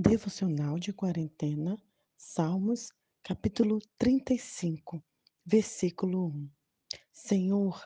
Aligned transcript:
Devocional 0.00 0.78
de 0.78 0.92
quarentena, 0.92 1.76
Salmos, 2.16 2.92
capítulo 3.20 3.80
35, 3.98 5.02
versículo 5.44 6.26
1. 6.26 6.50
Senhor, 7.12 7.84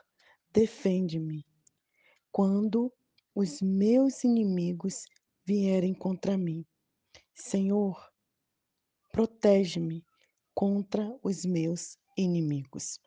defende-me 0.51 1.43
quando 2.31 2.93
os 3.33 3.63
meus 3.63 4.23
inimigos 4.23 5.07
vierem 5.43 5.91
contra 5.95 6.37
mim. 6.37 6.63
Senhor, 7.33 7.99
protege-me 9.11 10.05
contra 10.53 11.17
os 11.23 11.43
meus 11.43 11.97
inimigos. 12.15 12.99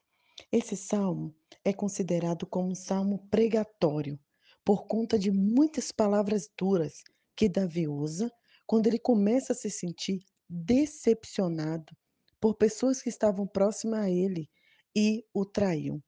Esse 0.50 0.76
salmo 0.76 1.32
é 1.64 1.72
considerado 1.72 2.44
como 2.44 2.72
um 2.72 2.74
salmo 2.74 3.24
pregatório, 3.28 4.18
por 4.64 4.88
conta 4.88 5.16
de 5.16 5.30
muitas 5.30 5.92
palavras 5.92 6.50
duras 6.58 7.04
que 7.36 7.48
Davi 7.48 7.86
usa 7.86 8.32
quando 8.66 8.86
ele 8.86 8.98
começa 8.98 9.52
a 9.52 9.56
se 9.56 9.70
sentir 9.70 10.24
decepcionado 10.48 11.96
por 12.40 12.54
pessoas 12.56 13.02
que 13.02 13.08
estavam 13.08 13.46
próximas 13.46 14.00
a 14.00 14.10
ele 14.10 14.48
e 14.94 15.24
o 15.32 15.44
traíam. 15.44 16.02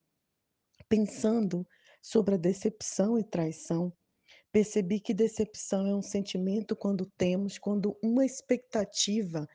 Pensando 0.89 1.67
sobre 2.03 2.34
a 2.34 2.39
decepção 2.39 3.19
e 3.19 3.25
traição, 3.25 3.93
percebi 4.53 5.01
que 5.01 5.12
decepção 5.12 5.87
é 5.87 5.95
um 5.95 6.03
sentimento 6.03 6.75
quando 6.77 7.07
temos, 7.17 7.59
quando 7.59 7.97
uma 8.03 8.25
expectativa 8.25 9.47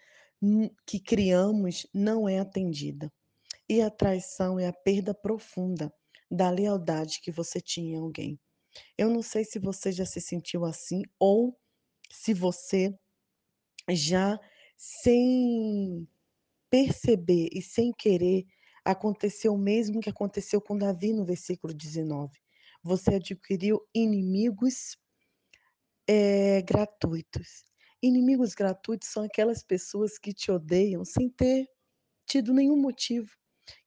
que 0.86 1.00
criamos 1.00 1.88
não 1.94 2.28
é 2.28 2.40
atendida. 2.40 3.12
E 3.68 3.82
a 3.82 3.90
traição 3.90 4.60
é 4.60 4.68
a 4.68 4.74
perda 4.74 5.14
profunda 5.14 5.92
da 6.30 6.50
lealdade 6.50 7.22
que 7.22 7.32
você 7.32 7.62
tinha 7.62 7.96
em 7.96 8.00
alguém. 8.00 8.40
Eu 8.98 9.10
não 9.10 9.22
sei 9.22 9.46
se 9.46 9.60
você 9.60 9.92
já 9.92 10.06
se 10.06 10.20
sentiu 10.20 10.66
assim 10.66 11.04
ou 11.20 11.58
se 12.14 12.34
você 12.34 12.94
já 13.90 14.40
sem 14.78 16.08
perceber 16.70 17.50
e 17.52 17.62
sem 17.62 17.92
querer 17.92 18.46
aconteceu 18.86 19.54
o 19.54 19.58
mesmo 19.58 20.00
que 20.00 20.10
aconteceu 20.10 20.62
com 20.62 20.78
Davi 20.78 21.14
no 21.14 21.26
versículo 21.26 21.74
19. 21.74 22.32
Você 22.84 23.16
adquiriu 23.16 23.82
inimigos 23.94 24.98
é, 26.08 26.62
gratuitos. 26.62 27.64
Inimigos 28.02 28.54
gratuitos 28.54 29.08
são 29.08 29.24
aquelas 29.24 29.64
pessoas 29.64 30.18
que 30.20 30.34
te 30.34 30.52
odeiam 30.52 31.04
sem 31.06 31.30
ter 31.30 31.66
tido 32.26 32.54
nenhum 32.54 32.78
motivo, 32.78 33.32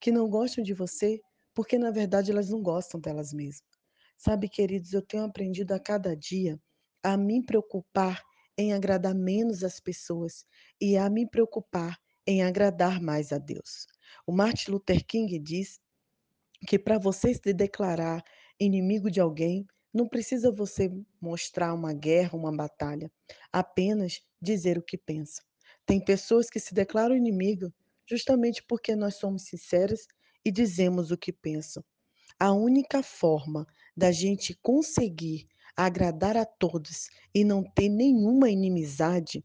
que 0.00 0.11
não 0.11 0.28
gostam 0.28 0.65
de 0.65 0.72
você, 0.72 1.20
porque 1.55 1.78
na 1.78 1.91
verdade 1.91 2.31
elas 2.33 2.48
não 2.48 2.62
gostam 2.62 2.98
delas 2.98 3.33
mesmas. 3.33 3.62
Sabe, 4.17 4.48
queridos, 4.48 4.93
eu 4.95 5.03
tenho 5.03 5.25
aprendido 5.25 5.72
a 5.72 5.78
cada 5.78 6.17
dia 6.17 6.59
a 7.07 7.17
me 7.17 7.41
preocupar 7.41 8.21
em 8.59 8.73
agradar 8.73 9.15
menos 9.15 9.62
as 9.62 9.79
pessoas 9.79 10.45
e 10.81 10.97
a 10.97 11.09
me 11.09 11.25
preocupar 11.25 11.97
em 12.27 12.43
agradar 12.43 13.01
mais 13.01 13.31
a 13.31 13.39
Deus. 13.39 13.87
O 14.27 14.33
Martin 14.33 14.73
Luther 14.73 15.07
King 15.07 15.39
diz 15.39 15.79
que 16.67 16.81
para 16.81 16.99
você 16.99 17.33
se 17.33 17.53
declarar 17.53 18.25
inimigo 18.59 19.09
de 19.09 19.21
alguém, 19.21 19.65
não 19.95 20.09
precisa 20.09 20.51
você 20.51 20.91
mostrar 21.21 21.73
uma 21.75 21.93
guerra, 21.93 22.37
uma 22.37 22.55
batalha, 22.55 23.09
apenas 23.53 24.21
dizer 24.43 24.77
o 24.77 24.83
que 24.83 24.99
pensa. 24.99 25.41
Tem 25.87 26.05
pessoas 26.05 26.51
que 26.51 26.59
se 26.59 26.75
declaram 26.75 27.15
inimigo 27.15 27.73
justamente 28.05 28.65
porque 28.65 28.97
nós 28.97 29.15
somos 29.15 29.45
sinceros 29.45 30.09
e 30.45 30.51
dizemos 30.51 31.12
o 31.12 31.17
que 31.17 31.33
pensam. 31.33 31.84
A 32.39 32.53
única 32.53 33.03
forma 33.03 33.67
da 33.97 34.12
gente 34.12 34.55
conseguir 34.62 35.48
agradar 35.75 36.37
a 36.37 36.45
todos 36.45 37.09
e 37.34 37.43
não 37.43 37.62
ter 37.62 37.89
nenhuma 37.89 38.51
inimizade 38.51 39.43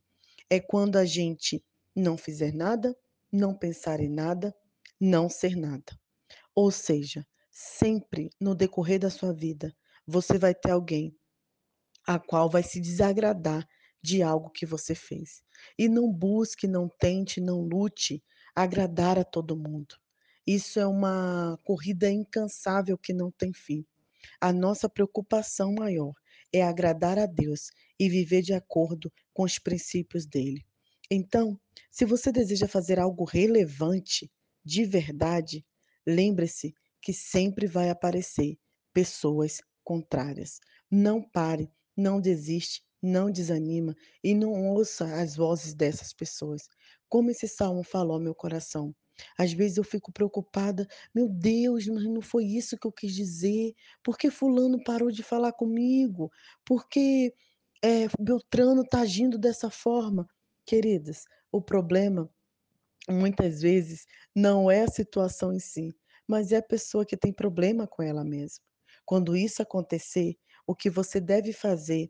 é 0.49 0.59
quando 0.59 0.97
a 0.97 1.05
gente 1.05 1.63
não 1.95 2.17
fizer 2.17 2.53
nada, 2.53 2.93
não 3.31 3.55
pensar 3.55 4.01
em 4.01 4.09
nada, 4.09 4.53
não 4.99 5.29
ser 5.29 5.55
nada. 5.55 5.97
Ou 6.53 6.69
seja, 6.69 7.25
sempre 7.49 8.29
no 8.37 8.53
decorrer 8.53 8.99
da 8.99 9.09
sua 9.09 9.31
vida, 9.31 9.73
você 10.05 10.37
vai 10.37 10.53
ter 10.53 10.71
alguém 10.71 11.15
a 12.05 12.19
qual 12.19 12.49
vai 12.49 12.61
se 12.61 12.81
desagradar 12.81 13.65
de 14.01 14.21
algo 14.21 14.49
que 14.49 14.65
você 14.65 14.93
fez. 14.93 15.41
E 15.77 15.87
não 15.87 16.11
busque, 16.11 16.67
não 16.67 16.89
tente, 16.89 17.39
não 17.39 17.61
lute 17.61 18.21
agradar 18.53 19.17
a 19.17 19.23
todo 19.23 19.55
mundo. 19.55 20.00
Isso 20.45 20.79
é 20.79 20.87
uma 20.87 21.57
corrida 21.63 22.09
incansável 22.09 22.97
que 22.97 23.13
não 23.13 23.31
tem 23.31 23.53
fim. 23.53 23.85
A 24.39 24.51
nossa 24.51 24.89
preocupação 24.89 25.73
maior 25.73 26.13
é 26.53 26.61
agradar 26.63 27.17
a 27.19 27.25
Deus 27.25 27.71
e 27.99 28.09
viver 28.09 28.41
de 28.41 28.53
acordo 28.53 29.11
com 29.33 29.43
os 29.43 29.59
princípios 29.59 30.25
dele. 30.25 30.65
Então, 31.09 31.59
se 31.89 32.05
você 32.05 32.31
deseja 32.31 32.67
fazer 32.67 32.99
algo 32.99 33.23
relevante, 33.23 34.31
de 34.63 34.85
verdade, 34.85 35.65
lembre-se 36.05 36.73
que 37.01 37.13
sempre 37.13 37.67
vai 37.67 37.89
aparecer 37.89 38.57
pessoas 38.93 39.61
contrárias. 39.83 40.59
Não 40.89 41.21
pare, 41.21 41.69
não 41.95 42.19
desiste, 42.21 42.83
não 43.01 43.31
desanima 43.31 43.95
e 44.23 44.33
não 44.33 44.53
ouça 44.69 45.05
as 45.21 45.35
vozes 45.35 45.73
dessas 45.73 46.13
pessoas. 46.13 46.67
Como 47.09 47.31
esse 47.31 47.47
salmo 47.47 47.83
falou 47.83 48.19
meu 48.19 48.35
coração. 48.35 48.95
Às 49.37 49.53
vezes 49.53 49.77
eu 49.77 49.83
fico 49.83 50.11
preocupada, 50.11 50.87
meu 51.13 51.27
Deus, 51.29 51.87
mas 51.87 52.03
não 52.05 52.21
foi 52.21 52.45
isso 52.45 52.77
que 52.77 52.87
eu 52.87 52.91
quis 52.91 53.13
dizer. 53.13 53.73
Por 54.03 54.17
que 54.17 54.29
fulano 54.31 54.83
parou 54.83 55.11
de 55.11 55.23
falar 55.23 55.53
comigo? 55.53 56.31
Por 56.65 56.87
que 56.87 57.33
é, 57.83 58.07
Beltrano 58.19 58.81
está 58.81 59.01
agindo 59.01 59.37
dessa 59.37 59.69
forma? 59.69 60.27
Queridas, 60.65 61.23
o 61.51 61.61
problema 61.61 62.29
muitas 63.09 63.61
vezes 63.61 64.05
não 64.35 64.69
é 64.69 64.83
a 64.83 64.87
situação 64.87 65.53
em 65.53 65.59
si, 65.59 65.95
mas 66.27 66.51
é 66.51 66.57
a 66.57 66.63
pessoa 66.63 67.05
que 67.05 67.17
tem 67.17 67.33
problema 67.33 67.87
com 67.87 68.03
ela 68.03 68.23
mesma. 68.23 68.63
Quando 69.05 69.35
isso 69.35 69.61
acontecer, 69.61 70.37
o 70.65 70.75
que 70.75 70.89
você 70.89 71.19
deve 71.19 71.51
fazer 71.51 72.09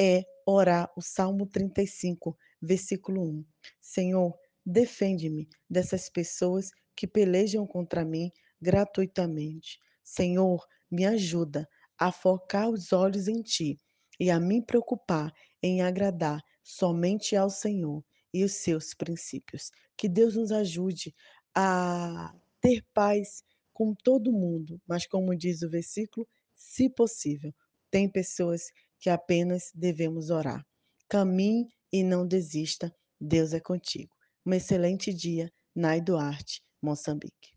é 0.00 0.24
orar 0.46 0.90
o 0.96 1.02
Salmo 1.02 1.46
35, 1.46 2.36
versículo 2.60 3.22
1. 3.22 3.44
Senhor, 3.80 4.34
Defende-me 4.64 5.48
dessas 5.68 6.08
pessoas 6.08 6.70
que 6.94 7.06
pelejam 7.06 7.66
contra 7.66 8.04
mim 8.04 8.30
gratuitamente. 8.60 9.78
Senhor, 10.04 10.64
me 10.90 11.04
ajuda 11.04 11.68
a 11.98 12.12
focar 12.12 12.68
os 12.68 12.92
olhos 12.92 13.28
em 13.28 13.42
Ti 13.42 13.78
e 14.20 14.30
a 14.30 14.38
me 14.38 14.64
preocupar 14.64 15.32
em 15.62 15.82
agradar 15.82 16.42
somente 16.62 17.34
ao 17.34 17.50
Senhor 17.50 18.04
e 18.32 18.44
os 18.44 18.52
seus 18.52 18.94
princípios. 18.94 19.70
Que 19.96 20.08
Deus 20.08 20.36
nos 20.36 20.52
ajude 20.52 21.14
a 21.54 22.34
ter 22.60 22.84
paz 22.94 23.42
com 23.72 23.94
todo 23.94 24.32
mundo, 24.32 24.80
mas 24.86 25.06
como 25.06 25.36
diz 25.36 25.62
o 25.62 25.70
versículo, 25.70 26.26
se 26.54 26.88
possível. 26.88 27.52
Tem 27.90 28.08
pessoas 28.08 28.62
que 28.98 29.10
apenas 29.10 29.70
devemos 29.74 30.30
orar. 30.30 30.64
Caminhe 31.08 31.68
e 31.92 32.02
não 32.02 32.26
desista. 32.26 32.94
Deus 33.20 33.52
é 33.52 33.60
contigo. 33.60 34.14
Um 34.46 34.52
excelente 34.54 35.12
dia, 35.12 35.50
Nai 35.74 36.00
Duarte, 36.00 36.60
Moçambique. 36.82 37.52